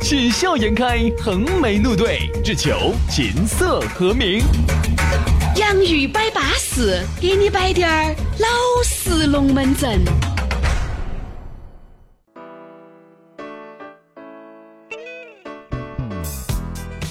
[0.00, 4.40] 喜笑颜开，横眉怒对，只求琴瑟和鸣。
[5.56, 8.48] 洋芋摆巴士，给你摆点儿老
[8.84, 10.00] 式龙门阵。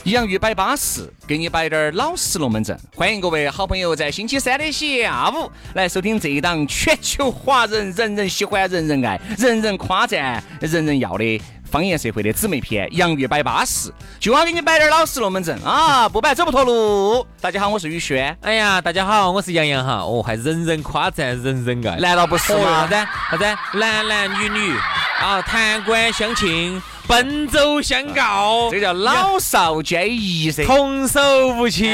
[0.06, 2.80] 洋芋摆巴适，给你摆点儿老式龙门阵。
[2.96, 11.42] 欢迎各位好朋友在星期三的下午来收听这一档全球华人人人喜欢、人人爱、人人夸赞、人人要的
[11.76, 16.08] 方言社会的姊妹篇《洋芋摆巴适》，就要给你摆点老实龙门阵啊！
[16.08, 17.28] 不摆走不脱路。
[17.42, 18.34] 大家好，我是宇轩。
[18.44, 19.96] 哎呀，大家好，我是杨洋哈。
[19.96, 22.88] 哦，还人人夸赞，人人爱，难道不是吗？
[22.88, 22.96] 啥子？
[23.32, 23.78] 啥子？
[23.78, 24.74] 男男女女
[25.22, 26.82] 啊，谈官相亲。
[27.08, 31.92] 奔走相告，这叫老少皆宜噻，童叟无欺。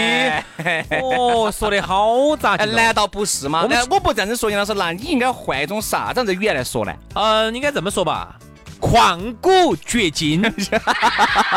[1.02, 3.66] 哦，说的好杂，难道不是吗？
[3.68, 6.94] 那我不这样子说，杨老师，那你应该换一种啥子语言来说呢？
[7.16, 8.36] 嗯，应该这么说吧，
[8.82, 10.42] 旷古绝今。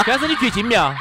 [0.04, 0.94] 先生，你绝经没有？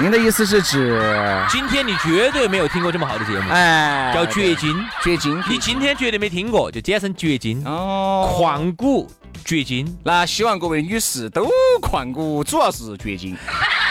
[0.00, 1.00] 您的意思是指
[1.48, 5.42] 今天你绝对没有听过这么好的节目，哎，叫绝经，绝经。
[5.48, 7.62] 你今天绝对没听过，就简称绝经。
[7.66, 9.10] 哦，旷古。
[9.44, 11.48] 绝经，那希望各位女士都
[11.80, 13.36] 旷古，主要是绝经。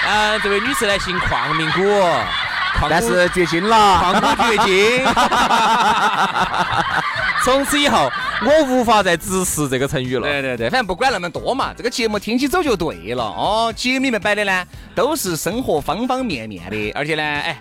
[0.08, 1.82] 嗯， 这位女士呢姓旷名古，
[2.90, 5.06] 但是绝经了，旷古绝经。
[7.44, 8.12] 从此以后，
[8.46, 10.28] 我无法再直视这个成语了。
[10.28, 13.74] 对对对，反正不管那么多嘛，这个节目听起走就对了哦。
[13.76, 17.58] 节目里面摆的呢，都是生活方方面面的，而且呢，哎，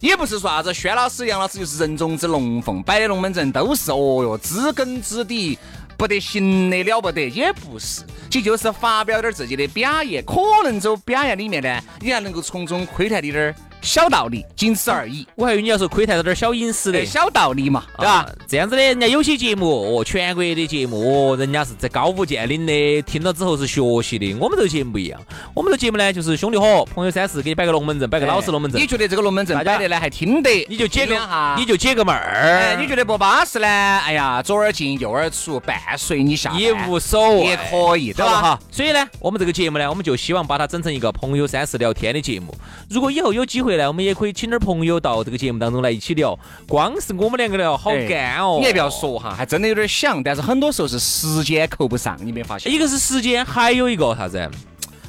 [0.00, 5.58] 也不是说啥子薛老师、杨老师就是人中之龙凤，摆的龙门阵都是哦哟，知根知底。
[5.96, 13.54] 不得行的了不得，也不是，其就是发表点自己的表演，可能走表演里面呢，你还能够从中窥探点儿。
[13.84, 15.26] 小道理，仅此而已。
[15.36, 18.26] 我还以为你要说窥探到点小隐私的小道理嘛，对吧？
[18.48, 20.98] 这样子的，人家有些节目哦，全国的节目
[21.32, 24.34] 哦，人家是在高屋建瓴的，听了之后是学习的。
[24.40, 25.20] 我们这个节目不一样，
[25.54, 28.80] 我们这个节目呢，就是兄弟伙、朋友三四，给你摆个龙门阵，摆个老实龙门阵。
[28.80, 30.66] 你觉得这个龙门阵摆的呢还听得？
[30.68, 31.14] 你就解个
[31.58, 32.76] 你就解个闷儿。
[32.80, 33.68] 你觉得不巴适呢？
[33.68, 38.40] 哎呀，左耳进右耳出，伴随你下也无所谓，也可以，对吧？
[38.40, 38.58] 哈。
[38.70, 42.54] 所以呢，我们这个节目呢，我们就希望把它整成一个朋友三四聊天的节目。
[42.88, 44.54] 如果以后有机会呢，我们也可以请点。
[44.64, 48.56] 朋友到这个节目当中来一起聊，光是我们两个聊好干哦。
[48.60, 52.72] 你也不要说哈，还真的有点想，但是很多时候是时间扣不上，你没发现？
[52.72, 54.50] 一个是时间，还有一个啥子？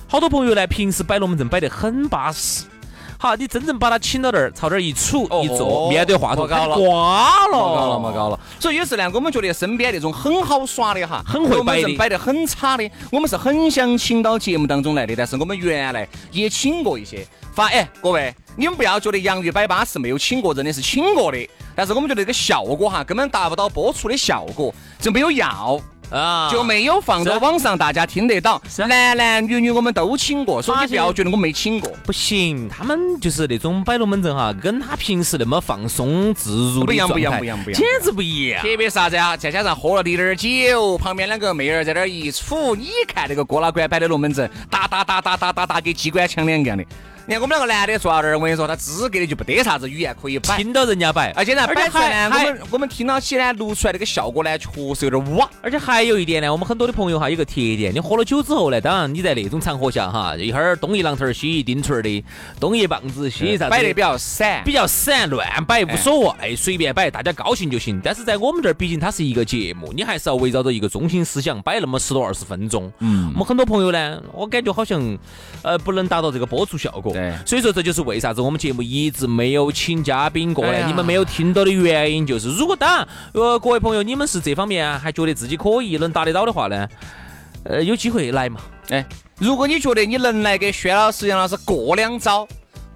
[0.10, 2.66] 好多朋友呢，平时摆龙门阵摆得很巴适。
[3.18, 8.38] 好，你真正把他请到那儿，朝这儿一杵一坐，面对话筒，高了，挂了，挂了，没高了。
[8.60, 15.16] 所以有时呢，我们觉得身边那种很好耍的哈，很会摆的，摆得很差的，我们是很想请到节目当中来的。
[15.16, 17.26] 但是我们原来也请过一些。
[17.54, 21.38] 发哎，各位，你们不要觉得洋芋摆巴是没有请过，真的是请过的。
[21.76, 25.80] 但是我们觉得这个效果哈，根本达不到播出的效果，就没有要。
[26.12, 28.62] 啊，就没有放到网上，大家听得到。
[28.78, 31.92] 男男女女我们都请过，所以你不要觉得我没请过。
[32.06, 38.62] 不行，他们就是那种摆龙门阵哈，跟他平时那么放松自如不一样，不一样，不一样，不一样，简直不一样。
[38.62, 39.36] 特别啥子啊？
[39.36, 46.86] 再加上喝了滴点儿酒，旁边两个妹儿在那儿一杵，你看那个郭老倌摆的龙门阵，打打打打打打打，跟机关枪两样的。
[47.28, 55.50] 你看我们两个男的坐那儿，我跟你说，他资格的就不得啥子语言可以摆，听到人家摆，而且呢，摆出来呢，我们我们听到起呢，录出来那个效果呢，确实有点哇。
[55.64, 62.24] 而且还有一点呢，我们很多的朋友哈，有个特点，你喝了酒之后呢，当然你在那种场合下哈，一会儿东一榔头西一钉锤的，
[62.60, 68.00] 东一棒子西一啥子，摆的比较散，比较散，乱摆无所谓，随便摆，大家高兴就行。
[68.04, 72.94] 但是在我们这儿，毕竟它是一个节目，你还是要围绕着一个中心思想摆那么十多二十分钟。
[73.00, 75.18] 嗯，我们很多朋友呢，我感觉好像
[75.64, 77.15] 呃不能达到这个播出效果。
[77.16, 77.96] 对，所以说这就。
[77.96, 80.86] 是为啥子我们节目一直没有请嘉宾过来？
[80.86, 86.86] 你们没有听到的原因就是，如果当然，呃，各位朋友，你们是这方面还觉得自己可以能达得到的话呢，
[87.64, 88.60] 呃，有机会来嘛？
[88.90, 89.06] 哎，
[89.40, 92.46] 如果你觉得你能来给薛老师、杨老师过两招。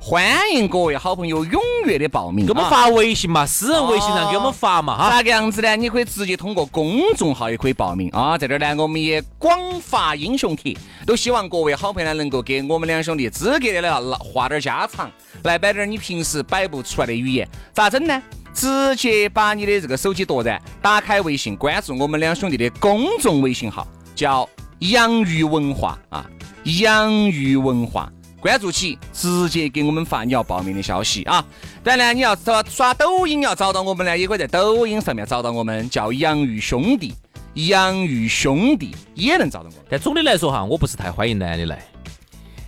[0.02, 5.10] 欢迎各位好朋友踊跃的报名，给我们发微信嘛，私人微信上给我们发嘛哈。
[5.12, 5.76] 咋个样子呢？
[5.76, 8.38] 你可以直接通过公众号也可以报名啊。
[8.38, 10.76] 在这儿呢，我们也广发英雄帖，
[11.06, 15.12] 都希望各位好朋友呢能够给我们两兄弟资格的来话点家常，
[15.44, 17.46] 来摆点你平时摆不出来的语言。
[17.74, 18.24] 咋整呢？
[18.54, 23.86] 直接把你的这个手机夺然打开微信，关注我们两兄弟的公众微信号，
[24.16, 24.48] 叫
[24.80, 26.26] 洋芋文化啊，
[26.64, 28.10] 洋芋文化。
[28.40, 31.44] 关注起，直接给我们发你要报名的消息啊。
[31.84, 37.14] 当然呢，你要找刷抖音要找到我们呢，也可以在抖音上面找到我们，叫洋芋兄弟，
[37.54, 39.86] 洋芋兄弟也能找到我们。
[39.90, 41.80] 但总的来说哈，我不是太欢迎男的来。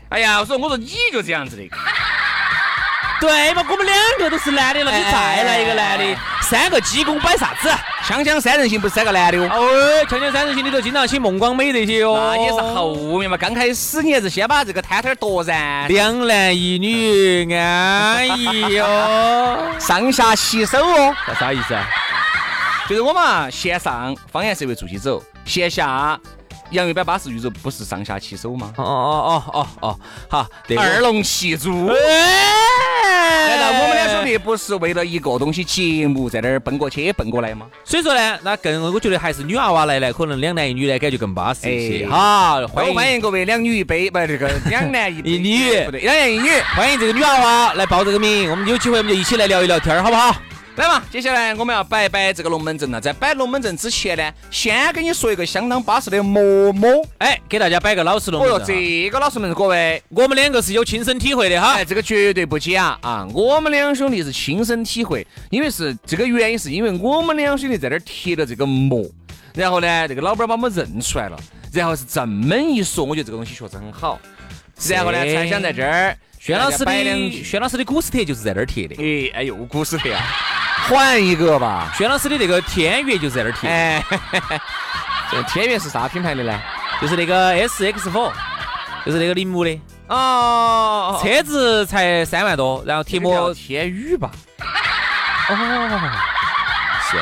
[0.09, 1.63] 哎呀，我说我说你就这样子的。
[3.21, 7.69] 对嘛，我们两个都是男的了，你再来一个男的，三个鸡公摆啥子？
[8.11, 9.49] 锵锵三人行不是三个男的哦。
[9.49, 12.35] 哦，锵锵三人行里头经常请孟广美这些哦。
[12.35, 15.85] 那也是后面嘛，刚开始你还是先把这个摊摊夺噻。
[15.87, 21.15] 两男一女安逸哦， 上下其手哦。
[21.25, 21.87] 啥啥意思啊？
[22.89, 26.19] 就是我嘛，线上方言社会做起走，线下。
[26.71, 28.73] 洋芋摆巴适宇宙不是上下其手吗？
[28.75, 29.99] 哦哦哦哦哦，
[30.29, 30.47] 好，
[30.77, 31.89] 二龙戏珠。
[33.03, 37.65] 难道我们两兄弟不是为了一个东西节目在那儿奔过去奔过来吗？
[37.83, 42.07] 所以说呢，那更我觉得还是女娃娃来呢，可能两男一女呢感觉更巴适一些。
[42.07, 50.35] 好，欢迎欢迎各位两女一杯，不这个两男一 一女，不对，两男一女，欢迎这个女娃娃来报这个名，我们有机会我们就一起来聊一聊天，好不好？
[50.77, 52.99] 来嘛，接下来我们要摆一摆这个龙门阵了。
[52.99, 57.05] 在摆龙门阵之前呢，先跟你说一个相当巴适的馍馍。
[57.17, 58.67] 哎，给大家摆个老实龙门阵。
[58.67, 61.73] 这个老实龙门阵，各位，我们两个是有亲身体会的哈。
[61.73, 63.27] 哎，这个绝对不假啊！
[63.33, 69.05] 我们两兄弟是亲身体会，因为是这个原因，是因为我们两兄弟在那儿贴了这个膜，
[69.53, 71.37] 然后呢，这个老板把我们认出来了，
[71.73, 74.17] 然后是这么一说，我觉得这个东西确实很好。
[74.87, 78.95] 然后呢，才想在这儿，轩老师的轩老师的古斯特就是在那儿贴的。
[78.95, 80.23] 哎，哎呦，古斯特啊！
[80.91, 83.69] 换一个吧，轩老师的那个天悦就在那儿贴。
[83.69, 84.03] 哎，
[85.31, 86.53] 这天悦是啥品牌的呢？
[87.01, 88.31] 就是那个 S X 4
[89.05, 89.79] 就是那个铃木的。
[90.07, 94.29] 哦，车子才三万多，然后贴膜天宇吧？
[95.47, 95.55] 哦，
[97.09, 97.17] 是，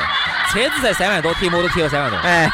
[0.52, 2.18] 车子才三万多，贴膜都贴了三万多。
[2.18, 2.50] 哎。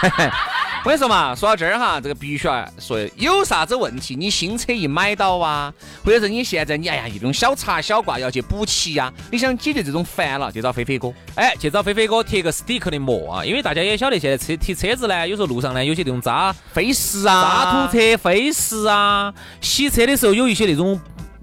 [0.86, 5.74] 我跟你说嘛，说到这儿哈，这个必须要说，有啥子问题，你新车一买到啊，
[6.04, 21.00] 或者是你现在你哎呀一种小擦小挂要去补漆呀，你想解决这种烦恼，就找飞飞哥，哎，去找飞飞哥贴个 stick 的膜啊，因为大家也晓得现在车贴车子呢，有时候路上呢有些那种渣飞石啊，渣土车飞石啊，洗车的时候有一些那种。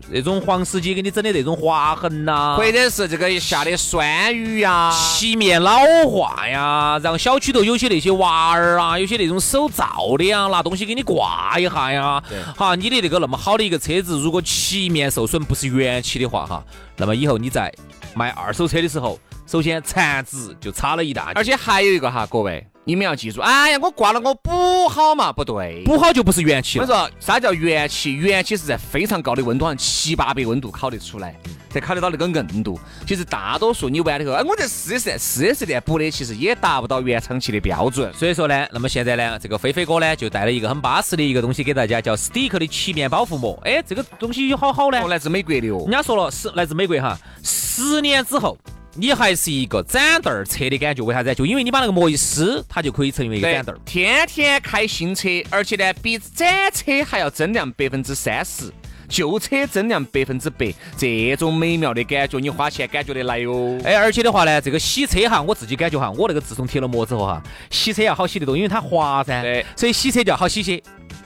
[0.09, 12.21] 那种黄司机给你整的那种划痕呐，或者是这个下的酸雨呀，漆面老化呀，然后小区头有些那些娃儿啊，有些那种手造的呀，拿东西给你挂一下呀，
[12.55, 16.63] 哈，你的那个那么好的一个车子，如果漆面受损不是原漆的话，哈，
[16.97, 17.73] 那么以后你在
[18.13, 22.65] 卖二手车的时候，首先残值就差了一大，而且还有一个哈，各位。
[22.85, 26.85] 你们要记住，哎呀，我挂了我补好嘛，不对，补好就不是原漆了。
[26.85, 28.13] 我说啥叫原漆？
[28.13, 31.33] 原漆是在非常高的温度，上七八百温度烤得出来，
[31.69, 32.77] 才烤得到那个硬度。
[33.07, 38.13] 其实大多数你完了以后，哎，我在四 S 店、四 S 店补的，其实也达不到原厂漆的标准。
[38.13, 43.57] 所以说呢，那么现在呢，这个飞飞哥呢就带了一个很巴适的一个东西给大家，叫 Stick 的漆面保护膜。
[43.63, 45.83] 哎，这个东西有好好呢，来自美国的哦。
[45.83, 48.57] 人家说了，是来自美国哈，十年之后。
[48.95, 51.33] 你还是一个展凳儿车的感觉，为啥子？
[51.33, 53.79] 就因为你把那个膜一撕，它就可以成为一个展凳儿。
[53.83, 58.71] 天天开新车，而且呢，比展车还要增量百分之三十，
[59.09, 63.79] 旧车增量百分之百，这种美妙的感觉，你花钱感觉得来哟。
[63.83, 67.41] 哎，而且的话呢，这个洗车哈，我自己感觉哈，我那个自从贴了膜之后哈，
[67.71, 69.41] 洗车要好洗得多，因为它滑噻。
[69.41, 70.79] 对，所以洗车就要好洗些。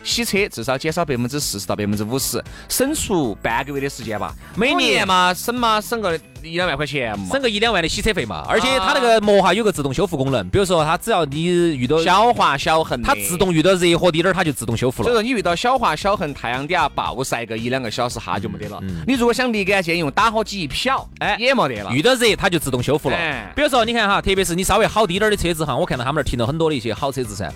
[0.04, 4.34] 洗车至少减少百分之四十到百分之五十，省出半个月的时间吧。
[4.56, 8.46] 每年嘛，省嘛，省个一两万块钱嘛，省个一两万的洗车费嘛。
[8.48, 15.06] 而且它那个膜哈有个自动修复功能，比如说它只要你遇到小划小痕，它自动遇到热和滴点儿，它就自动修复了。
[15.06, 18.82] 所以说你遇到小划小痕，太阳底下暴晒个一两个小时哈就没得了。
[19.06, 21.92] 你如果想立竿见影，打火机一瞟，哎，也没得了。
[21.92, 23.18] 遇到热它就自动修复了。
[23.56, 27.52] 比如说你看哈，特别是你稍微好滴点儿的车子哈，我看到他们那儿停了很多的一些好车子噻。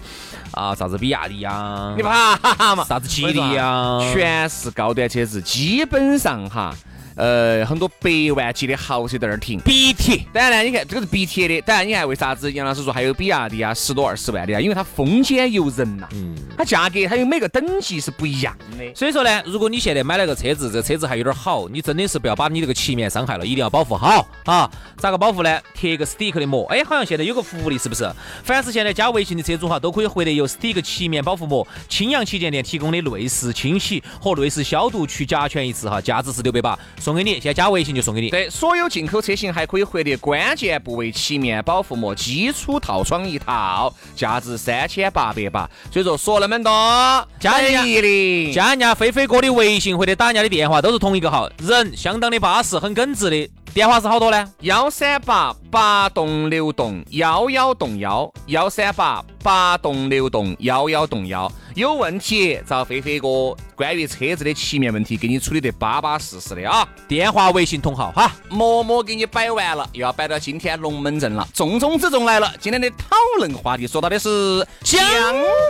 [0.51, 1.93] 啊，啥子比亚迪呀？
[1.95, 2.83] 你怕嘛？
[2.83, 3.99] 啥子吉利呀？
[4.13, 6.75] 全是高端车子，基本上哈。
[7.15, 10.25] 呃，很多百万级的豪车在那儿停，B T。
[10.33, 11.61] 当然呢，你看这个是 B T 的。
[11.61, 14.59] 当然，你看为啥子杨老师说还有比亚迪啊，十多二十万的啊？
[14.59, 18.93] 因为它风险由人呐，嗯，它价格它有每个等级是不一样的。
[18.95, 24.69] 所以说呢，如果你现在买了个车子，这车子还有点好，你真的是不要把你这个漆面伤害了，一定要保护好啊！
[24.97, 25.59] 咋个保护呢？
[25.73, 26.65] 贴一个 stick 的膜。
[26.67, 28.09] 哎，好像现在有个福利，是不是？
[28.43, 36.77] 凡是现在加微信的车主哈，都可以获得由 stick 漆面保护膜青阳旗舰店提供的内饰清洗和内饰消毒去甲醛一次哈，价值是六百八。
[37.01, 38.29] 送给你，现在加微信就送给你。
[38.29, 45.69] 对，所有进口车型还可以获得关键部位漆面保护膜基础套装一套，价值三千八百八。
[45.91, 53.49] 所以说说那么多，加人家加人家飞飞哥的微信或者打人家的电话都是同一个号，人相当的巴适，很耿直的。
[53.73, 54.53] 电话是好多呢？
[54.59, 61.49] 幺三八八栋六栋幺幺栋幺，幺三八八栋六栋幺幺栋幺。
[61.73, 66.85] 有问题找飞飞哥，关于车子的漆面问题，给你处理得巴巴适适的啊！
[67.07, 71.47] 电话、微信同号哈，默默给你摆完了，又要摆到今天龙门阵了。
[71.53, 75.01] 重中之重来了，今天的讨论话题说到的是讲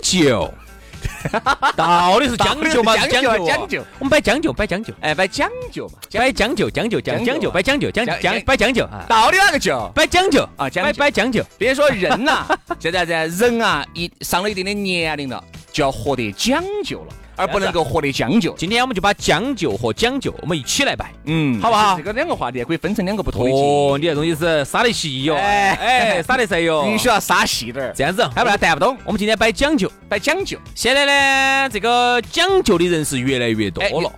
[0.01, 0.51] 究。
[1.75, 2.95] 到底是将就嘛？
[2.97, 9.91] 讲究讲究，我们摆将就，摆将就，哎，摆讲究嘛，摆将就，将就讲讲究，摆讲究，讲讲摆将就，到底哪个就？
[9.95, 11.43] 摆讲究啊，摆摆将就。
[11.57, 12.45] 别说人呐，
[12.79, 17.13] 现在在人啊，一上了一定的年龄了，就要活得讲究了。
[17.35, 18.53] 而不能够活得将就。
[18.55, 21.97] 今天我们就把将就和讲究，我们一起来摆，嗯，好不好？
[21.97, 27.93] 这个两个话题可以分成两个不同的哦，你这东西是杀得细哟，哎哎， 杀得细哟，必须要杀细点儿。
[27.95, 28.97] 这样子，要不然带不懂。
[29.03, 30.57] 我们今天摆讲究，摆讲究。
[30.75, 34.11] 现在呢，这个讲究的人是越来越多了。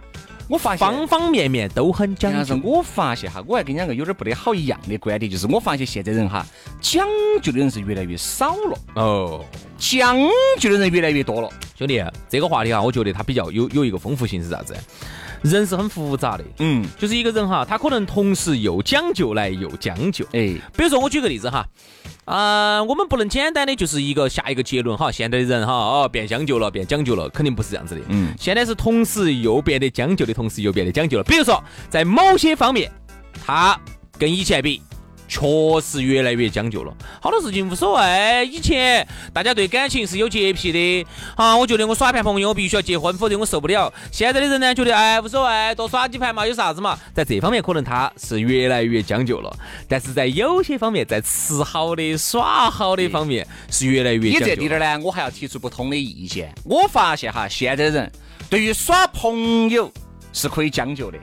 [0.54, 2.56] 我发现方方面面都很讲究。
[2.64, 6.46] 我发现哈，我还跟你两个有点不得好一样的观点，就是我发现现在人哈，
[6.80, 7.08] 讲
[7.42, 8.78] 究的人是越来越少了。
[8.94, 9.44] 哦，
[9.80, 10.16] 讲
[10.60, 11.50] 究的人越来越多了。
[11.76, 14.76] 兄弟，这个话题哈，我觉得它比较有有一个丰富性是啥子？
[15.44, 16.44] 人是很复杂的。
[16.60, 20.26] 嗯，就是一个人哈，他可能同时又讲究来又将就。
[20.32, 21.68] 哎，比如说我举个例子哈。
[22.26, 28.02] 啊，我们不能简单的就是一个下一个结论哈，现在的人哈哦变将就了，变讲究了，肯定不是这样子的。
[28.08, 31.24] 嗯，现在是同时又变得将就的同时又变得讲究了。
[31.26, 32.90] 比如说在某些方面，
[33.46, 33.78] 他
[34.18, 34.82] 跟以前比。
[35.28, 35.42] 确
[35.82, 38.46] 实越来越讲究了，好多事情无所谓。
[38.46, 43.92] 以前大家对感情是有洁癖的，啊，我觉得我耍一盘朋友，我必须要结婚，否则我受不了。
[44.12, 46.98] 现在的人呢，觉得哎无所谓，多耍几盘嘛，有啥子嘛？
[47.14, 49.52] 在这方面可能他是越来越讲究了，
[49.88, 54.46] 但是在有些方面，在吃好的、耍好的方面是越来越讲究。
[54.46, 56.54] 你这里点呢，我还要提出不同的意见。
[56.64, 58.12] 我发现哈，现在人
[58.50, 59.92] 对于耍朋友
[60.32, 61.18] 是可以讲究的。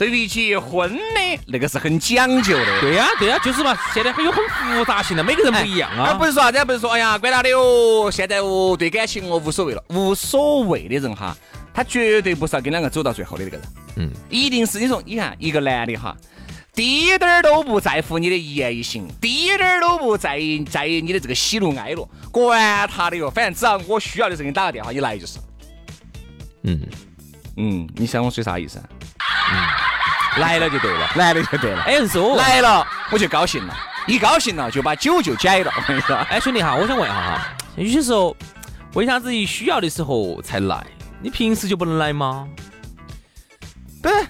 [0.00, 6.06] 对于结婚的那个是很讲究的，对呀，对呀，就是嘛，现在很有很复杂性的，每个人不一样啊。
[6.08, 11.36] 而不是说啥子，不是说哎呀，管他的哦，现在哦，对感情哦无所谓了，无所谓的人哈，
[11.74, 13.66] 他绝对不是要跟两个走到最后的那个人，
[13.96, 16.16] 嗯，一定是你说，你看一个男的哈，
[16.72, 25.38] 滴点儿都不在乎你的一言一行，滴点儿都不在意在意你的这个喜怒哀乐，管他的哟，反正只要我需要的时候给你打个电话，你来就是。
[26.62, 26.80] 嗯
[27.58, 28.82] 嗯，你想我说啥意思？
[29.52, 29.89] 嗯。
[30.38, 31.82] 来了就对了，来了就对了。
[31.82, 33.76] 哎，是我来了，我就高兴了。
[34.06, 35.72] 一高兴了，就把酒就解了。
[35.76, 38.36] 我跟你说， 哎，兄弟哈，我想问一下哈，有些时候
[38.94, 40.84] 为啥子一需要的时候才来？
[41.20, 42.46] 你平时就不能来吗？
[44.02, 44.26] 对，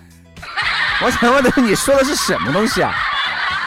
[1.02, 2.92] 我想问的你说的是什么东西啊？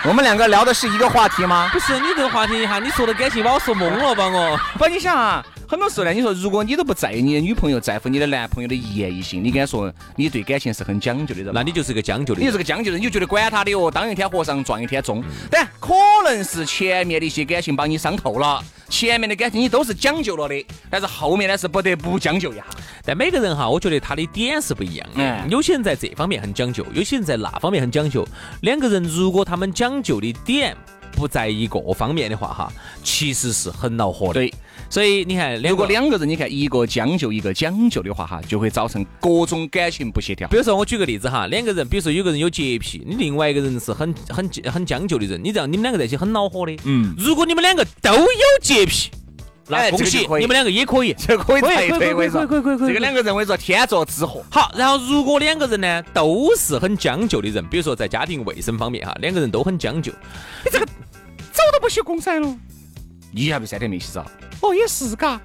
[0.05, 1.69] 我们两个聊的是一个话题吗？
[1.71, 4.59] 不是，你这个话题一哈，你说的感情把我说懵了把我？
[4.77, 5.43] 不，你想啊。
[5.65, 15.23] 很多时候呢，你说如果你都不在意你的女朋友，在乎你的男朋友的一言一行，你跟他说你对感情是很讲究的人，那你就是个将就的，你就是个将就的人，你就觉得管他的哦，当一天和尚撞一天钟。
[15.49, 15.93] 但可
[16.25, 18.61] 能是前面的一些感情把你伤透了，
[18.93, 22.63] 前面的感情你都是讲究了的，但是后面呢是不得不将就一下。
[23.03, 28.23] 但每个人哈，我觉得他的点是不一样的，有些人在这方面很讲究，有些人在那方面很讲究。
[28.61, 30.77] 两个人如果他们讲究的点
[31.13, 32.71] 不在一个方面的话哈，
[33.03, 34.33] 其实是很恼火的。
[34.33, 34.53] 对。
[34.93, 40.47] 所以你看，如果两个人，你看一个将就，一个讲究的话，哈，就会造成各种感情不协调。
[40.49, 46.77] 比如说，我举个例子哈，两个人，比如说有个人有洁癖，你另外一个人是很很很将就的人，你知道你们两个在一起很恼火的。
[46.83, 47.15] 嗯。
[47.17, 48.27] 如果你们两个都有
[48.61, 49.09] 洁癖，
[49.67, 52.87] 那恭喜你们两个也可以，这可以可以可以可以可以可以可以。
[52.89, 54.43] 这个两个人为说天作之合。
[54.51, 60.11] 好，然后如果两个人呢都是很将就的人，比如说在家庭卫生方面哈，两个人都很将就，
[60.63, 60.85] 你这个
[61.51, 62.55] 早都不洗公噻了，
[63.35, 64.25] 你还不三天没洗澡？
[64.61, 65.41] 哦，也是嘎。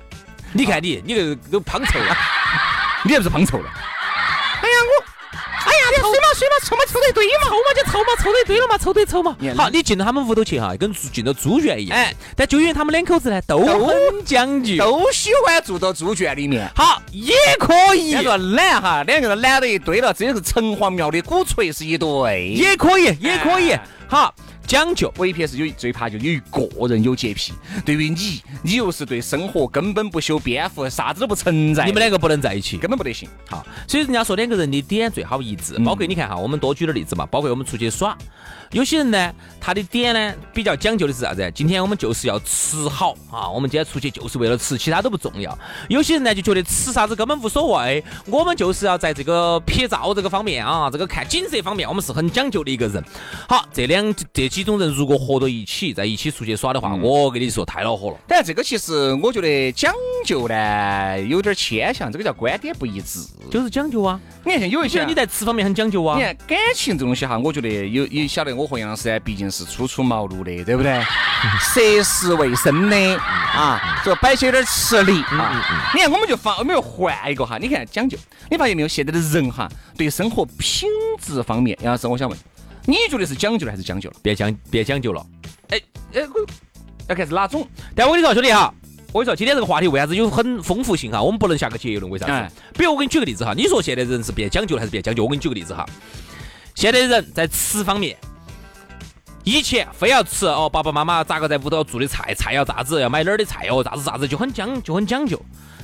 [0.52, 2.16] 你看你，你个都胖臭了，
[3.04, 3.68] 你还不是胖臭了？
[4.60, 5.04] 哎呀我，
[5.64, 9.36] 哎呀，你水嘛水嘛，臭嘛臭得堆嘛，臭嘛就臭嘛，臭得堆了嘛，臭对臭嘛。
[9.56, 11.98] 好，你进到他们屋头去哈，跟进到猪圈一样。
[11.98, 16.70] 哎，但就因为他们两口子呢都很讲究，都喜欢住到猪圈里面。
[16.74, 18.12] 好，也可以。
[18.12, 22.48] 两个懒哈，两个人懒得一堆了，真是城隍庙的鼓槌是一对。
[22.52, 23.74] 也可以，也可以。
[24.08, 24.34] 好。
[24.68, 27.54] 讲究，我一片是有最怕就有一个人有洁癖。
[27.86, 31.86] 对于你，你又是对生活根本不修边幅，啥子都不存在。
[31.86, 33.26] 你们两个不能在一起，根本不得行。
[33.48, 35.78] 好，所以人家说两个人的点最好一致。
[35.78, 38.14] 包括你看哈，我们多举点例子嘛，包括我们出去耍。
[38.72, 41.50] 有些人呢，他的点呢比较讲究的是啥子？
[41.54, 45.58] 今天我们就是要吃好啊，我们今天出去就是为了吃，其他都不重要。
[45.88, 53.02] 有些人呢就觉得吃啥子根本无所谓，我们就是要在这个拍照这个方面啊，这个看景色方面，我们是很讲究的一个人。
[53.48, 58.16] 好，这两这几几种人如果合到一起，在一起出去耍的话，嗯我跟你说太恼火了。
[58.26, 63.20] 但这个其实我觉得讲究呢有点牵强，这个叫观点不一致。
[63.48, 66.24] 就是讲究啊，你看像有一些你在吃方面很讲究啊你。
[66.24, 71.00] 看感情这东西哈，我觉得有也晓得我和杨老师呢，毕竟是初出茅庐的，对不对？
[71.62, 75.92] 涉世未深的啊，这摆起有点吃力啊。
[75.94, 78.18] 你看，我们就放，我们就换一个哈，你看讲究，
[78.50, 78.88] 你发现没有？
[78.88, 80.88] 现在的人哈，对生活品
[81.20, 82.36] 质方面，杨老师，我想问，
[82.88, 84.16] 你觉得是讲究了还是将就了？
[84.22, 85.22] 别讲别讲究了。
[85.68, 85.78] 哎
[86.14, 86.46] 哎，我
[87.06, 87.68] 要看是哪种？
[87.94, 88.72] 但我跟你说，兄弟哈，
[89.12, 91.22] 我跟你说，今天这个话题为啥子有很丰富性哈？
[91.22, 92.54] 我们不能下个结论，为啥哎子？
[92.72, 95.22] 比如我给你举个例子哈，你说现在人是变讲究了还是变讲究？
[95.22, 95.84] 我给你举个例子哈，
[96.74, 98.16] 现在人在吃方面。
[99.44, 105.38] 以前非要吃哦，爸爸妈妈咋个在屋头做的菜，菜要咋子，要买哪儿的菜哦，咋子咋子，就很讲就很讲究。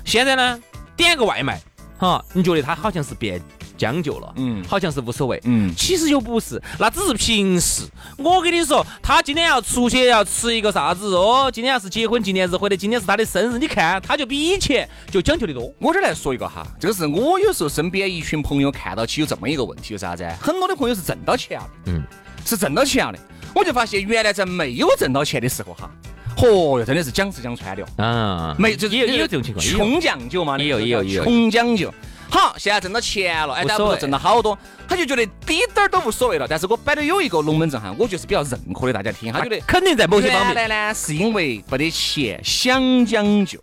[0.05, 0.59] 现在呢，
[0.97, 1.61] 点个外卖，
[1.99, 3.41] 哈，你觉得他好像是变
[3.77, 7.83] 讲究了，嗯好像是无所谓，嗯其实又不是，那只是平时。
[8.17, 15.73] 我跟你说，他今天要出去要吃一个啥子哦，今天要是结婚纪念日或者今天是他的生日，你看他就比以前就讲究的多。
[15.79, 20.25] 我这儿来说一个哈，这个是我有时候身边一群朋友看到起有这么一个问题，就是啥子？
[20.41, 22.03] 很多的朋友是挣到钱了，嗯，
[22.45, 23.19] 是挣到钱了的。
[23.55, 25.91] 我就发现原来在没有挣到钱的时候哈，
[26.37, 31.93] 嚯哟，真的是讲吃讲穿的哦，啊，没就是也有也有这种情况，穷讲究嘛，也有那个也有也有穷讲究。
[32.35, 36.49] 好，现在挣到钱了，哎，无所谓大家不挣了好多，他就觉得滴点儿都无所谓了。
[36.51, 43.57] 但是我摆的有一个龙门阵哈，我就是比较认可的，大家听，他觉得肯定在某些方面，原来呢是因为没得钱，想讲究，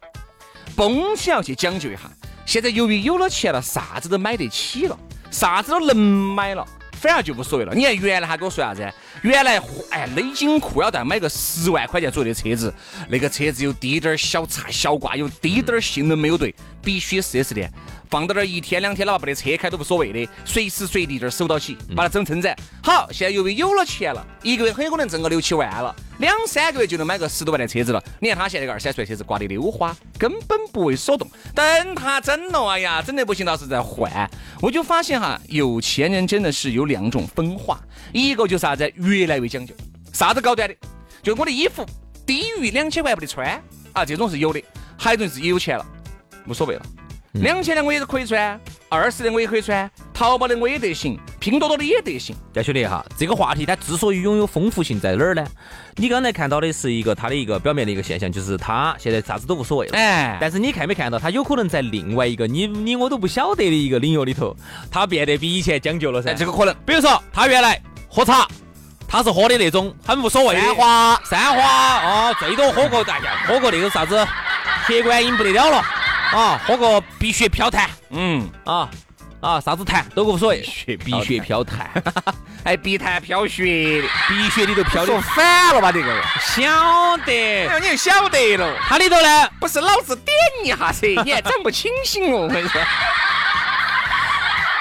[0.73, 2.03] 蹦起要去讲究一下。
[2.45, 4.97] 现在由于有了钱了，啥子都买得起了，
[5.29, 7.73] 啥子都能买了，反而就无所谓了。
[7.75, 8.89] 你看原来他跟我说啥子？
[9.21, 9.61] 原来
[9.91, 12.73] 哎勒紧裤腰带买个十万块钱左右的车子，
[13.09, 17.71] 那个车子有滴点儿小擦小挂，有滴点儿性能没有对，必须四 S 店
[18.09, 22.53] 放到那儿一天两天，哪怕没得车开都无所谓的，随时随地这儿守到起，把它整撑展。
[22.83, 28.03] 好，现在由于有了钱了，一个月很有可能挣个六七万了，两三个月就能买个十多万的车子了。
[28.19, 31.25] 你看他现在这个二三十万车子挂的溜花，根本不为所动。
[31.55, 34.29] 等他整了，哎呀，整的不行，到时再换。
[34.61, 37.79] 我就发现哈，有钱人真的是有两种分化，
[38.11, 39.73] 一个就是啥子，越来越讲究，
[40.11, 40.75] 啥子高端的，
[41.23, 41.85] 就我的衣服
[42.25, 43.47] 低于两千块不得穿
[43.93, 44.61] 啊，这种是有的。
[44.97, 45.85] 还有一种是有钱了，
[46.47, 46.81] 无所谓了。
[47.33, 52.35] 两千的我也是可以穿，二十的我也可以穿，淘宝的我也得行，拼多多的也得行。
[52.53, 55.47] 但兄弟哈，这个话题它之所以拥有丰富性在哪儿呢？
[55.95, 59.97] 你刚才看到的是一个它的一个表面的一个现象，就是他现在啥子都无所谓了。
[59.97, 64.53] 哎，但是你看没看到，他有可能在另外一个你你我都不晓得的一个领域里头，
[64.91, 66.31] 他变得比以前讲究了噻。
[66.31, 66.75] 哎，这个可能。
[66.85, 68.45] 比如说，他原来喝茶，
[69.07, 74.27] 他是喝的那种很无所谓的三花三花哦，最多喝过哎呀，喝过那个啥子
[74.85, 75.81] 铁观音不得了了
[76.31, 78.89] 啊，喝个碧血飘檀嗯，啊
[79.41, 81.89] 啊，啥子檀都无所谓，血碧血飘檀，
[82.63, 85.07] 哎，碧潭飘雪，碧血里头飘的。
[85.07, 86.21] 说反了吧这个？
[86.39, 89.49] 晓得，哎呦，你又晓得了，它里头呢？
[89.59, 92.81] 不是老子点一下噻， 你还整不清醒哦，我跟你说。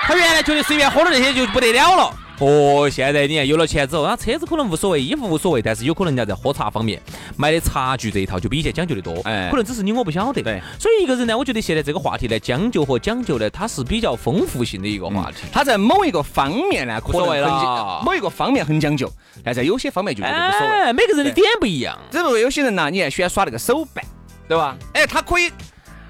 [0.03, 2.13] 他原来觉得随便喝点那些就不得了了。
[2.41, 6.99] 哦，现在你看有了钱之后，那车子可能无所谓，衣服无所谓，但是有可能人家在喝茶方面
[7.37, 9.15] 买的茶具这一套就比以前讲究的多。
[9.25, 10.43] 哎可能只是你我不晓得。
[10.43, 15.43] 对，所以一个人呢，我觉得现在这个话题呢，将就和讲究呢，它是比较丰富性的一个话题。
[15.53, 19.13] 他在某一个方面呢，可能很了某一个方面很讲究，
[19.45, 20.67] 但在有些方面就觉得无所谓。
[20.67, 21.99] 哎，每个人的点不一样。
[22.11, 24.03] 只不过有些人呢，你还喜欢耍那个手办，
[24.49, 24.75] 对吧？
[24.95, 25.51] 哎，他可以，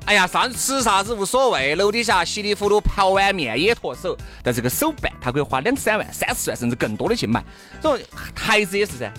[0.06, 4.16] 哎呀，啥子吃啥子无所谓，楼底下稀里糊涂泡碗面也脱手。
[4.42, 7.44] 但这个手办，他可以花两三万、三四万甚至更多的去买。
[7.80, 9.12] 所以孩子也是噻，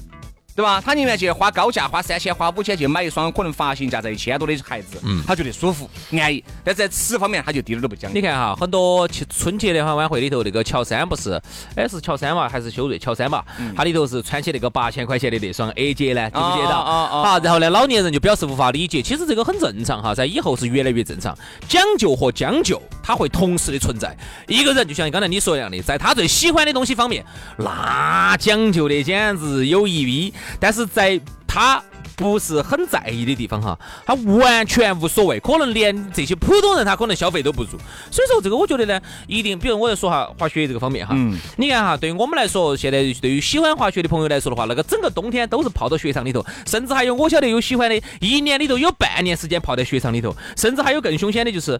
[0.55, 0.81] 对吧？
[0.83, 6.43] 他宁愿去花高价，花三千、花五千去买一双可能发行价在一千多的鞋子，嗯，他觉得舒服安逸。
[6.63, 8.15] 但在吃方面，他就一点儿都不讲究。
[8.15, 11.41] 你看哈，很多春春节联欢晚会里头，那个乔杉不是，
[11.75, 12.99] 哎是乔杉嘛，还是修睿？
[12.99, 13.43] 乔杉嘛，
[13.75, 16.75] 他里头是穿起那个八千块钱的那双 AJ 呢，记不记得？
[16.75, 19.01] 啊啊然后呢，老年人就表示无法理解。
[19.01, 21.35] 其实这个很正常哈，在以后是越来越正常。
[21.67, 24.15] 讲究和将就，它会同时的存在。
[24.47, 27.25] 一个人就像刚才你说一样的，在他最喜欢的东西方面，
[27.57, 31.81] 那讲究的简直有一逼，但是在他。
[32.17, 37.69] 不是很在意的地方哈，他完全无所谓，可能连这些普通人他可能消费都不如。
[38.11, 51.79] 所以说这个我觉得呢，一定，比如我要说哈滑雪这个方面哈，嗯你看哈，对于我们来说，现在对于喜欢滑雪的朋友来说的话，那个整个冬天都是泡到雪场里头，甚至还有我晓得有喜欢的，一年里头有半年时间泡在雪场里头，甚至还有更凶险的，就是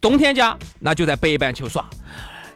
[0.00, 1.84] 冬天家那就在北半球耍，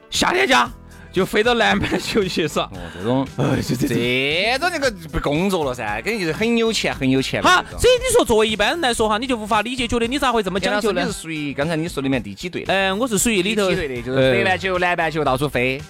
[0.08, 0.70] 夏天家
[1.14, 2.64] 就飞到南半球去耍。
[2.64, 7.48] 哦，这种，哎，这这这种那个不工作了噻，肯定就是很有钱，很有钱了。
[7.48, 11.20] 哈这，种所以你说作为一般人来说哈，你就无法理解，觉得你咋会这么讲究呢你是？
[11.20, 12.74] 属于刚才你说里面第几队的？
[12.74, 15.80] 嗯，我是属于里头第几队的，就是呃北半球、南半球到处飞。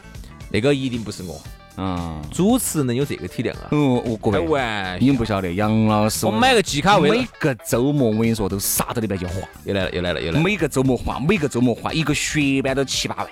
[0.50, 1.42] 那个一定不是我，
[1.76, 3.66] 嗯，主持能有这个体量啊？
[3.72, 9.34] 嗯，我各开位，你们不晓得，杨老师，我买个季卡位每个周末我跟你说都杀到里边去花，
[9.64, 10.44] 又来了，又来了，又来了。
[10.44, 13.26] 每个周末花，每个周末花，一个学班都七八万。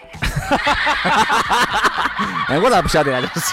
[2.48, 3.22] 哎，我咋不晓得啊？
[3.34, 3.46] 这是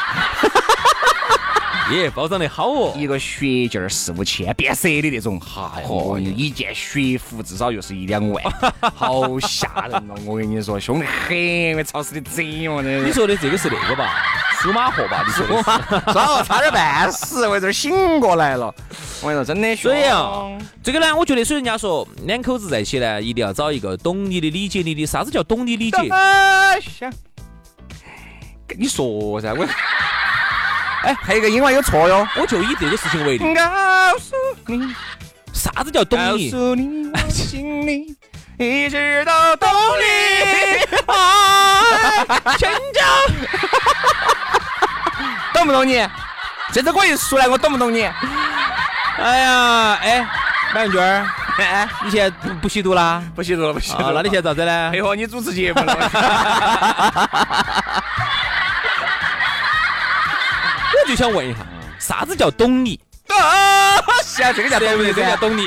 [1.92, 2.94] 耶，包装的好哦。
[2.96, 8.44] 一个学件儿四五千，变色的那种，哈哦，一件雪服至少又是一两万，
[8.94, 10.16] 好吓人哦！
[10.26, 12.82] 我跟你说，凶得很，我操死的贼哦！
[12.82, 14.24] 你说的这个是那个吧？
[14.62, 15.24] 舒马货吧？
[15.26, 15.64] 你说的是？
[16.14, 18.74] 算了，差点半死，我这醒过来了。
[19.22, 25.06] 我跟你说，真的所以啊，这个呢，我觉得，所以人家说两口子在一起呢，一定要找一个懂你的、理解你的。
[25.06, 25.98] 啥子叫懂你理解？
[26.82, 27.12] 想
[28.68, 29.66] 跟你说噻，我
[31.10, 32.28] 哎，还有一个英文有错哟。
[32.36, 33.56] 我就以这个事情为例。
[33.56, 34.36] 告诉
[34.68, 34.94] 你，
[35.52, 36.52] 啥子叫懂你？
[36.52, 38.16] 告诉你，我心里
[38.60, 39.68] 一直都懂
[39.98, 40.04] 你。
[41.12, 42.22] 啊，
[42.60, 43.04] 成长。
[45.52, 46.08] 懂不懂你？
[46.72, 48.04] 这次我一出来，我懂不懂你？
[49.18, 50.28] 哎呀，哎，
[50.76, 53.24] 马文娟儿，哎，你现在不不吸毒啦？
[53.36, 54.18] 不吸毒了，不吸毒啊，了。
[54.18, 54.92] 那你现在咋子呢？
[54.92, 55.98] 配合你主持节目了。
[61.10, 61.66] 我就想问一下，
[61.98, 63.00] 啥子叫懂你？
[63.30, 65.66] 啊，是啊，这个叫懂你，这个叫懂你。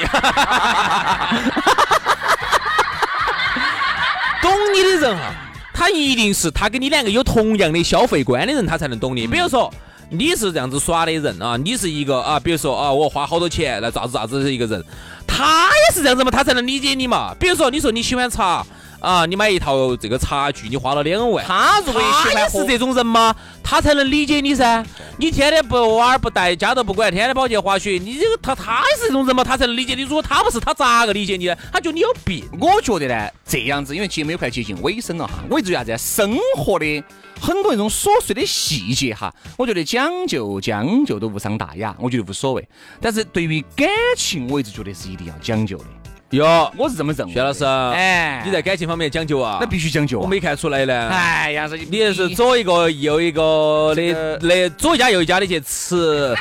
[4.40, 5.34] 懂你的人哈，
[5.74, 9.26] 他一定是他跟你两个有同样的消费观的人，他才能懂你。
[9.26, 9.72] 比如说。
[10.14, 14.84] 你是这样子耍的人啊，你是一个啊，比如说啊，我花好多钱来咋子咋子的一个人，
[15.26, 17.34] 他也是这样子嘛，他才能理解你嘛。
[17.40, 18.62] 比如说，你说你喜欢茶
[19.02, 23.34] 啊，你买一套这个茶具，你花了两万，他如果他也是这种人吗？
[23.60, 24.84] 他才能理解你噻。
[25.18, 30.02] 你天天不娃儿不带，家都不管，天天跑去滑雪，你这个他他也是这种人嘛，他才能理解你。
[30.02, 31.56] 如果他不是，他咋个理解你呢？
[31.72, 32.44] 他觉得你有病。
[32.60, 35.98] 我觉得呢，这样子，因为节目也快接近尾声了哈，我一直啥子？
[35.98, 37.02] 生活的
[37.40, 42.68] 很多那种琐碎的细节哈，我觉得讲究将就都无伤大雅，我觉得无所谓。
[43.00, 45.84] 但是对于感情，我一直觉得是一定要讲究的。
[46.32, 47.32] 哟，我是这么认为。
[47.32, 49.58] 薛老师，哎，你在感情方面讲究啊？
[49.60, 50.18] 那必须讲究。
[50.18, 51.08] 我没看出来呢。
[51.10, 56.34] 哎呀，你你是左一个右一个的，那左一家右一家的去吃。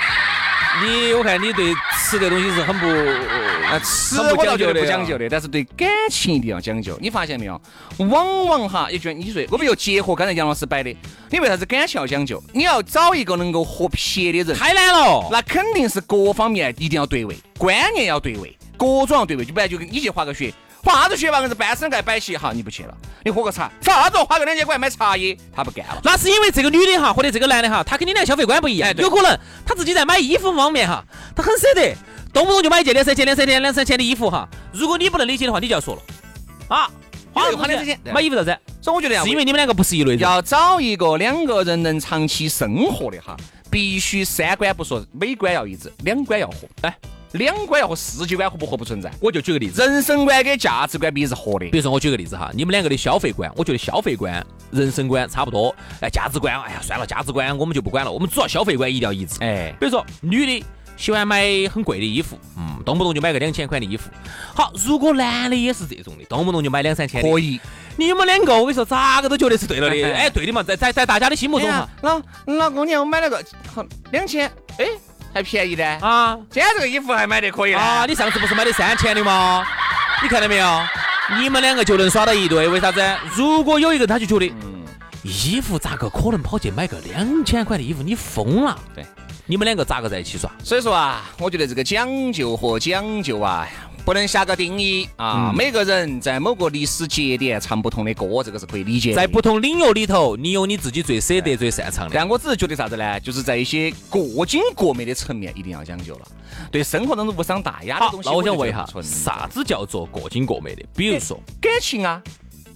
[0.81, 6.97] 你我看你对吃的东西是很不，啊，吃我倒觉得不讲究的，但是对感情一定要讲究。
[7.01, 7.61] 你发现没有？
[7.97, 10.95] 往往哈，也就你说，我们又结合刚才杨老师摆的，
[11.29, 12.41] 你为啥子感情要讲究？
[12.53, 15.27] 你要找一个能够合撇的人，太难了。
[15.29, 19.45] 那肯定是各方面一定要对位，观念要对位，各种要对位。
[19.45, 20.51] 就不然就你去滑个雪。
[20.83, 21.39] 滑啥子雪吧？
[21.41, 26.01] 硬是半身盖摆起，哈，你不去了，你喝个茶，啥子花个两千块买茶叶，他不干了。
[26.03, 31.95] 那是因为这个女的哈，或者这个男的哈，他跟你俩消费观不一样，有可能他自己在买衣服方面哈，他很舍得，
[32.33, 34.49] 动不动就买一件两三千、两三千、两三千的衣服哈。
[34.73, 36.01] 如果你不能理解的话，你就要说了
[36.67, 36.89] 啊，
[37.31, 38.57] 花花两三千买衣服啥子？
[38.81, 43.37] 所以我觉得是因为你们两个不是一类人，要找一个两个人能长期生活的哈，
[43.69, 46.55] 必须三观不说，美观要一致，两观要合。
[46.81, 46.97] 哎。
[47.33, 51.65] 两观要和世界观合不合不存在，我就举个例子，人生观跟价值观必是合的。
[51.69, 59.37] 比如说我举个例子哈，你们两个的消费观，我觉得消费观、人生观差不多，哎，价值观，哎呀，算了，价值观我们就不管了，我们主要消费观一定要一致。
[59.39, 60.65] 哎，比如说女的
[60.97, 64.09] 喜欢买很贵的衣服，嗯，动不动就买个两千块的衣服。
[64.53, 67.59] 好，如果男的也是这种的，动不动就买两三千，可以。
[67.97, 69.95] 你们两个，我跟你说，咋个都觉得是对了的。
[70.13, 73.41] 哎，对的嘛，在在在大家的心目中哈，老老公娘，我买了个
[74.11, 74.85] 两千，哎。
[75.33, 76.37] 还便宜的啊！
[76.49, 78.05] 今天这个衣服还买得可以啊！
[78.05, 79.65] 你上次不是买的三千的吗？
[80.21, 80.83] 你看到没有？
[81.39, 83.01] 你们两个就能耍到一对，为啥子？
[83.35, 84.81] 如果有一个他就觉得，嗯
[85.23, 88.01] 衣服咋个可能跑去买个两千块的衣服？
[88.01, 88.77] 你疯了！
[88.93, 89.05] 对，
[89.45, 90.51] 你们两个咋个在一起耍？
[90.63, 93.67] 所以说啊，我觉得这个讲究和讲究啊。
[94.03, 95.53] 不能下个定义啊！
[95.55, 99.13] 每个人在某个历史节点唱不同的歌，这个是可以理解。
[99.13, 102.11] 在不同领域里头，你有你自己最舍得、最擅长的。
[102.13, 103.19] 但我只是觉得啥子呢？
[103.19, 106.27] 就是在一些过精过美的层面，一定要讲究了。
[106.71, 110.83] 对生活当中无伤大雅的东西，那我想问一下，啥子叫做过精过美的？
[110.95, 112.21] 比如说感情啊，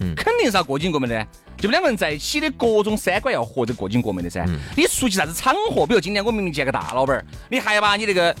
[0.00, 1.26] 嗯，肯定是要过精过美的。
[1.58, 4.46] 就两个人在一起的各种三观要合，这过精过美的噻。
[4.76, 8.34] 你出去啥子场合，比如今天我明明见个大老板，你还要把你那个。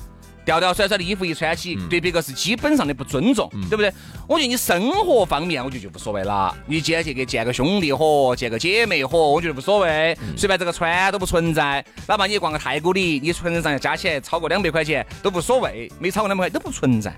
[0.46, 3.92] 吊吊甩甩的衣服一穿起，对别个是基本上的不尊重，对不对？
[4.28, 6.56] 我觉得你生活方面，我觉得就无所谓了。
[6.66, 11.84] 你今天去给见个兄弟伙，见个姐妹伙，我觉得无所谓，随便这个穿都不存在。
[12.06, 17.12] 哪怕你逛个太古里，你存上加起来超过两百块钱都无所谓，没超过两百块都不存在。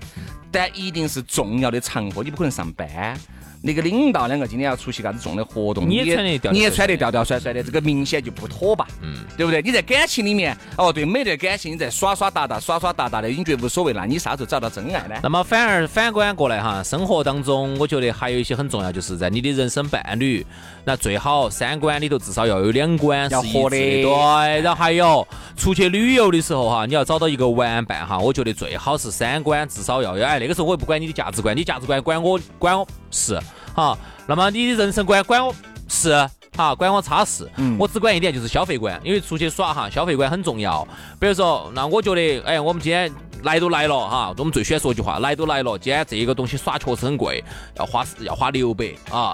[0.51, 3.15] 但一定是重要的场合，你不可能上班。
[3.61, 8.87] 那个领导两个今天要出席啥子重的活动，你也穿得掉你也穿得掉掉甩甩的，这个明显就不妥吧？
[9.01, 9.61] 嗯，对不对？
[9.61, 15.15] 你在感情里面，哦，对，每段感情你在耍耍哒哒、耍耍哒哒的，你觉得无所谓，那你啥时候找到真爱呢？
[15.21, 20.45] 那么反而反观过来哈，生活当中，我觉得还有一些很重要，就是在你的人生伴侣，
[20.85, 24.61] 那最好三观里头至少要有两观要合的，对。
[24.61, 30.23] 然后还有出去旅游的时候哈，你要找到一个玩伴哈，我觉得最好是三观至少要有。
[30.23, 33.37] 哎，那个时候我也不管你的价值观，你价值观管我管我是
[33.79, 33.97] 哈。
[34.27, 35.55] 那么你的人生观管我
[35.87, 40.85] 是好，管我差事，我只管一点就是消费观，因为出去耍哈，消费观很重要。
[41.19, 43.09] 比如说，那我觉得，哎，我们今天
[43.43, 47.41] 来都来了哈，我们最喜欢说句话，来都来了，今天这个东西耍确实很贵，
[47.77, 49.33] 要花要花六百啊，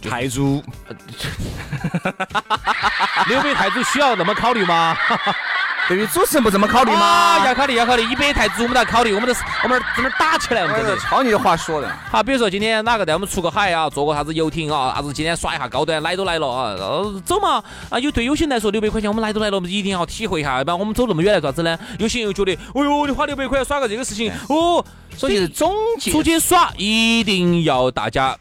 [0.00, 0.62] 泰铢，
[3.28, 4.96] 六百泰铢需要那么考虑吗？
[5.90, 7.44] 对于主持人不这么考虑吗？
[7.44, 11.92] 要考虑，要考虑，一百台子我们都要考虑，我们都是我们这儿打起来，我们这是抄你的话说的。
[12.08, 16.76] 好，比如说今天哪个带我们出个海啊，坐个啥子游艇啊，啥子今天耍一下高端，来都来了啊，
[17.24, 17.98] 走嘛啊！
[17.98, 21.76] 有对有些人来说六百块钱我们来都来了，我们一定要体会一下，要不然我们走那么远来做啥子呢？
[21.98, 24.84] 有些人又觉得，哎呦，你花六百块耍个这个事情哦，
[25.16, 28.38] 所以总结出去耍一定要大家。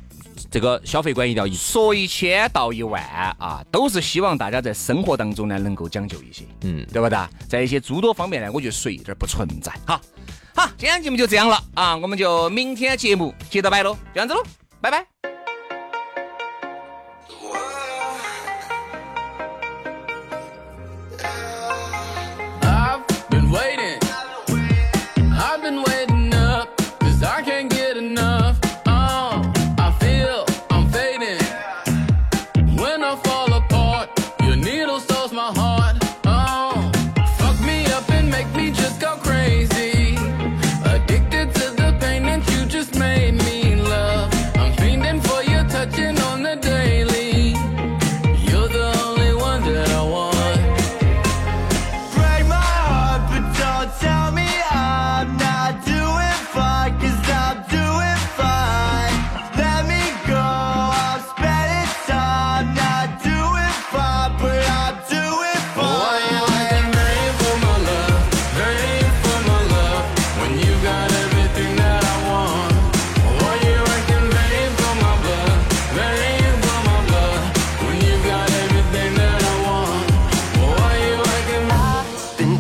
[0.52, 3.04] 这个消费观一定要一，说一千道一万
[3.38, 7.20] 啊，都是希望大家在生活当中呢能够讲究一些，嗯，对不对？
[7.48, 9.72] 在一些诸多方面呢，我觉得水有点不存在。
[9.86, 10.02] 好，
[10.56, 14.44] 好，今天节目就这样了啊，我们就明天节目接着摆喽，这样子喽，
[14.82, 15.39] 拜拜。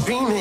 [0.09, 0.38] dreaming.